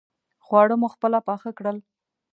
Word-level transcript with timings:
خواړه 0.45 0.75
مو 0.79 0.87
خپله 0.93 1.19
پاخه 1.27 1.51
کړل. 1.57 1.77